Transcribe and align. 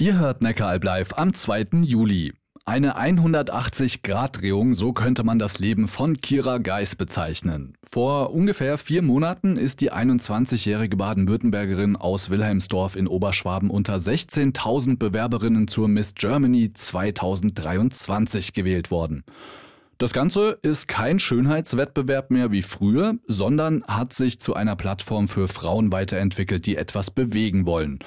Ihr 0.00 0.18
hört 0.18 0.40
Neckaralb 0.40 0.82
live 0.82 1.12
am 1.18 1.34
2. 1.34 1.82
Juli. 1.82 2.32
Eine 2.64 2.96
180-Grad-Drehung, 2.98 4.72
so 4.72 4.94
könnte 4.94 5.24
man 5.24 5.38
das 5.38 5.58
Leben 5.58 5.88
von 5.88 6.22
Kira 6.22 6.56
Geis 6.56 6.96
bezeichnen. 6.96 7.74
Vor 7.92 8.32
ungefähr 8.32 8.78
vier 8.78 9.02
Monaten 9.02 9.58
ist 9.58 9.82
die 9.82 9.92
21-jährige 9.92 10.96
Baden-Württembergerin 10.96 11.96
aus 11.96 12.30
Wilhelmsdorf 12.30 12.96
in 12.96 13.08
Oberschwaben 13.08 13.68
unter 13.68 13.96
16.000 13.96 14.96
Bewerberinnen 14.96 15.68
zur 15.68 15.86
Miss 15.86 16.14
Germany 16.14 16.72
2023 16.72 18.54
gewählt 18.54 18.90
worden. 18.90 19.22
Das 19.98 20.14
Ganze 20.14 20.58
ist 20.62 20.88
kein 20.88 21.18
Schönheitswettbewerb 21.18 22.30
mehr 22.30 22.50
wie 22.52 22.62
früher, 22.62 23.16
sondern 23.26 23.84
hat 23.84 24.14
sich 24.14 24.40
zu 24.40 24.54
einer 24.54 24.76
Plattform 24.76 25.28
für 25.28 25.46
Frauen 25.46 25.92
weiterentwickelt, 25.92 26.64
die 26.64 26.76
etwas 26.76 27.10
bewegen 27.10 27.66
wollen. 27.66 27.98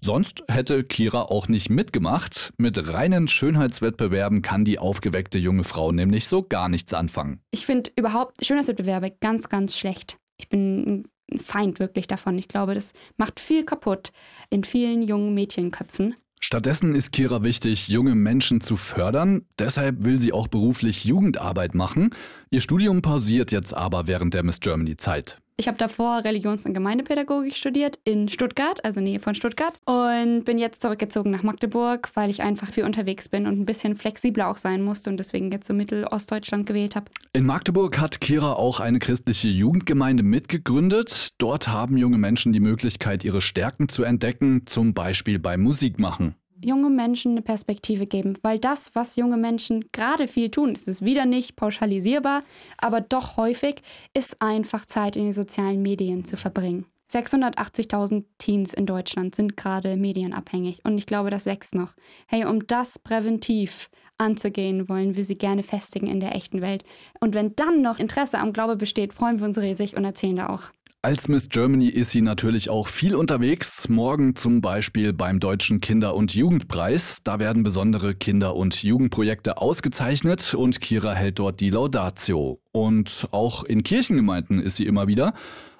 Sonst 0.00 0.44
hätte 0.48 0.84
Kira 0.84 1.22
auch 1.22 1.48
nicht 1.48 1.70
mitgemacht. 1.70 2.52
Mit 2.56 2.92
reinen 2.92 3.26
Schönheitswettbewerben 3.26 4.42
kann 4.42 4.64
die 4.64 4.78
aufgeweckte 4.78 5.38
junge 5.38 5.64
Frau 5.64 5.90
nämlich 5.90 6.28
so 6.28 6.42
gar 6.42 6.68
nichts 6.68 6.94
anfangen. 6.94 7.40
Ich 7.50 7.66
finde 7.66 7.90
überhaupt 7.96 8.44
Schönheitswettbewerbe 8.44 9.12
ganz, 9.20 9.48
ganz 9.48 9.76
schlecht. 9.76 10.18
Ich 10.36 10.48
bin 10.48 11.04
ein 11.32 11.38
Feind 11.40 11.80
wirklich 11.80 12.06
davon. 12.06 12.38
Ich 12.38 12.48
glaube, 12.48 12.74
das 12.74 12.92
macht 13.16 13.40
viel 13.40 13.64
kaputt 13.64 14.12
in 14.50 14.64
vielen 14.64 15.02
jungen 15.02 15.34
Mädchenköpfen. 15.34 16.14
Stattdessen 16.40 16.94
ist 16.94 17.10
Kira 17.10 17.42
wichtig, 17.42 17.88
junge 17.88 18.14
Menschen 18.14 18.60
zu 18.60 18.76
fördern. 18.76 19.44
Deshalb 19.58 20.04
will 20.04 20.20
sie 20.20 20.32
auch 20.32 20.46
beruflich 20.46 21.04
Jugendarbeit 21.04 21.74
machen. 21.74 22.10
Ihr 22.50 22.60
Studium 22.60 23.02
pausiert 23.02 23.50
jetzt 23.50 23.74
aber 23.74 24.06
während 24.06 24.34
der 24.34 24.44
Miss 24.44 24.60
Germany 24.60 24.96
Zeit. 24.96 25.40
Ich 25.60 25.66
habe 25.66 25.76
davor 25.76 26.22
Religions- 26.22 26.66
und 26.66 26.72
Gemeindepädagogik 26.72 27.56
studiert 27.56 27.98
in 28.04 28.28
Stuttgart, 28.28 28.84
also 28.84 29.00
Nähe 29.00 29.18
von 29.18 29.34
Stuttgart. 29.34 29.80
Und 29.86 30.44
bin 30.44 30.56
jetzt 30.56 30.82
zurückgezogen 30.82 31.32
nach 31.32 31.42
Magdeburg, 31.42 32.12
weil 32.14 32.30
ich 32.30 32.42
einfach 32.42 32.70
viel 32.70 32.84
unterwegs 32.84 33.28
bin 33.28 33.44
und 33.48 33.58
ein 33.58 33.66
bisschen 33.66 33.96
flexibler 33.96 34.46
auch 34.46 34.56
sein 34.56 34.82
musste 34.82 35.10
und 35.10 35.16
deswegen 35.16 35.50
jetzt 35.50 35.66
so 35.66 35.74
Mittelostdeutschland 35.74 36.64
gewählt 36.64 36.94
habe. 36.94 37.06
In 37.32 37.44
Magdeburg 37.44 37.98
hat 37.98 38.20
Kira 38.20 38.52
auch 38.52 38.78
eine 38.78 39.00
christliche 39.00 39.48
Jugendgemeinde 39.48 40.22
mitgegründet. 40.22 41.30
Dort 41.38 41.66
haben 41.66 41.96
junge 41.96 42.18
Menschen 42.18 42.52
die 42.52 42.60
Möglichkeit, 42.60 43.24
ihre 43.24 43.40
Stärken 43.40 43.88
zu 43.88 44.04
entdecken, 44.04 44.62
zum 44.66 44.94
Beispiel 44.94 45.40
beim 45.40 45.62
Musikmachen 45.62 46.36
junge 46.62 46.90
Menschen 46.90 47.32
eine 47.32 47.42
Perspektive 47.42 48.06
geben, 48.06 48.38
weil 48.42 48.58
das, 48.58 48.94
was 48.94 49.16
junge 49.16 49.36
Menschen 49.36 49.84
gerade 49.92 50.28
viel 50.28 50.50
tun, 50.50 50.72
ist 50.72 50.88
es 50.88 51.04
wieder 51.04 51.26
nicht 51.26 51.56
pauschalisierbar, 51.56 52.42
aber 52.78 53.00
doch 53.00 53.36
häufig, 53.36 53.76
ist 54.14 54.40
einfach 54.42 54.86
Zeit 54.86 55.16
in 55.16 55.24
den 55.24 55.32
sozialen 55.32 55.82
Medien 55.82 56.24
zu 56.24 56.36
verbringen. 56.36 56.86
680.000 57.10 58.24
Teens 58.36 58.74
in 58.74 58.84
Deutschland 58.84 59.34
sind 59.34 59.56
gerade 59.56 59.96
medienabhängig 59.96 60.80
und 60.84 60.98
ich 60.98 61.06
glaube, 61.06 61.30
das 61.30 61.46
wächst 61.46 61.74
noch. 61.74 61.94
Hey, 62.26 62.44
um 62.44 62.66
das 62.66 62.98
präventiv 62.98 63.88
anzugehen, 64.18 64.88
wollen 64.88 65.16
wir 65.16 65.24
sie 65.24 65.38
gerne 65.38 65.62
festigen 65.62 66.06
in 66.06 66.20
der 66.20 66.34
echten 66.34 66.60
Welt. 66.60 66.84
Und 67.20 67.34
wenn 67.34 67.56
dann 67.56 67.80
noch 67.80 67.98
Interesse 67.98 68.38
am 68.38 68.52
Glaube 68.52 68.76
besteht, 68.76 69.14
freuen 69.14 69.38
wir 69.38 69.46
uns 69.46 69.58
riesig 69.58 69.96
und 69.96 70.04
erzählen 70.04 70.36
da 70.36 70.48
auch. 70.48 70.64
Als 71.00 71.28
Miss 71.28 71.48
Germany 71.48 71.86
ist 71.86 72.10
sie 72.10 72.22
natürlich 72.22 72.70
auch 72.70 72.88
viel 72.88 73.14
unterwegs. 73.14 73.88
Morgen 73.88 74.34
zum 74.34 74.60
Beispiel 74.60 75.12
beim 75.12 75.38
Deutschen 75.38 75.80
Kinder- 75.80 76.16
und 76.16 76.34
Jugendpreis. 76.34 77.22
Da 77.22 77.38
werden 77.38 77.62
besondere 77.62 78.16
Kinder- 78.16 78.56
und 78.56 78.82
Jugendprojekte 78.82 79.58
ausgezeichnet 79.58 80.54
und 80.54 80.80
Kira 80.80 81.12
hält 81.14 81.38
dort 81.38 81.60
die 81.60 81.70
Laudatio. 81.70 82.60
Und 82.72 83.28
auch 83.30 83.62
in 83.62 83.84
Kirchengemeinden 83.84 84.60
ist 84.60 84.74
sie 84.74 84.86
immer 84.86 85.06
wieder, 85.06 85.34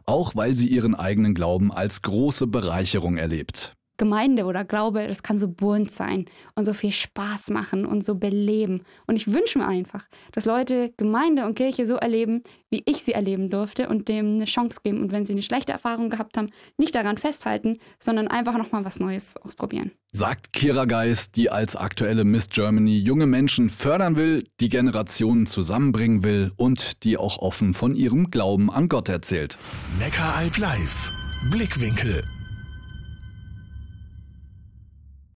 auch 0.06 0.36
weil 0.36 0.54
sie 0.54 0.68
ihren 0.68 0.94
eigenen 0.94 1.34
Glauben 1.34 1.72
als 1.72 2.02
große 2.02 2.46
Bereicherung 2.46 3.16
erlebt. 3.16 3.77
Gemeinde 3.98 4.44
oder 4.44 4.64
Glaube, 4.64 5.06
das 5.06 5.22
kann 5.22 5.36
so 5.36 5.48
bunt 5.48 5.90
sein 5.90 6.24
und 6.54 6.64
so 6.64 6.72
viel 6.72 6.92
Spaß 6.92 7.50
machen 7.50 7.84
und 7.84 8.04
so 8.04 8.14
beleben. 8.14 8.82
Und 9.06 9.16
ich 9.16 9.30
wünsche 9.32 9.58
mir 9.58 9.66
einfach, 9.66 10.06
dass 10.32 10.46
Leute 10.46 10.92
Gemeinde 10.96 11.44
und 11.44 11.56
Kirche 11.56 11.86
so 11.86 11.96
erleben, 11.96 12.42
wie 12.70 12.82
ich 12.86 13.02
sie 13.02 13.12
erleben 13.12 13.50
durfte 13.50 13.88
und 13.88 14.08
dem 14.08 14.34
eine 14.34 14.44
Chance 14.46 14.80
geben. 14.82 15.02
Und 15.02 15.12
wenn 15.12 15.26
sie 15.26 15.32
eine 15.32 15.42
schlechte 15.42 15.72
Erfahrung 15.72 16.08
gehabt 16.08 16.38
haben, 16.38 16.50
nicht 16.78 16.94
daran 16.94 17.18
festhalten, 17.18 17.78
sondern 17.98 18.28
einfach 18.28 18.56
nochmal 18.56 18.84
was 18.84 19.00
Neues 19.00 19.36
ausprobieren. 19.36 19.90
Sagt 20.12 20.52
Kira 20.52 20.86
Geist, 20.86 21.36
die 21.36 21.50
als 21.50 21.76
aktuelle 21.76 22.24
Miss 22.24 22.48
Germany 22.48 22.98
junge 22.98 23.26
Menschen 23.26 23.68
fördern 23.68 24.16
will, 24.16 24.44
die 24.60 24.70
Generationen 24.70 25.46
zusammenbringen 25.46 26.22
will 26.22 26.52
und 26.56 27.04
die 27.04 27.18
auch 27.18 27.38
offen 27.38 27.74
von 27.74 27.94
ihrem 27.94 28.30
Glauben 28.30 28.70
an 28.70 28.88
Gott 28.88 29.08
erzählt. 29.08 29.58
Neckaralb 29.98 30.56
live. 30.56 31.12
Blickwinkel 31.50 32.22